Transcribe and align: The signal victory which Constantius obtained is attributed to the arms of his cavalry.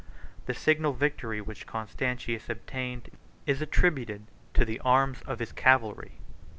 The 0.47 0.55
signal 0.55 0.93
victory 0.93 1.41
which 1.41 1.67
Constantius 1.67 2.49
obtained 2.49 3.11
is 3.45 3.61
attributed 3.61 4.25
to 4.55 4.65
the 4.65 4.79
arms 4.79 5.21
of 5.27 5.37
his 5.37 5.51
cavalry. 5.51 6.13